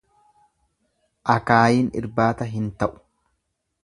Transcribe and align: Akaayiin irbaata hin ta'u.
Akaayiin 1.33 1.91
irbaata 2.01 2.47
hin 2.55 2.65
ta'u. 2.81 2.97